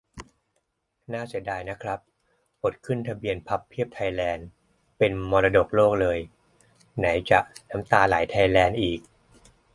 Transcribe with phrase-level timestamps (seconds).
[1.13, 1.99] น่าเสียดายนะครับ
[2.63, 4.47] อดขึ้นทะเบียน "พับเพียบไทยแลนด์"
[4.97, 6.19] เป็นมรดกโลกเลย
[6.97, 7.39] ไหนจะ
[7.71, 8.99] "น้ำตาไหลไทยแลนด์" อีก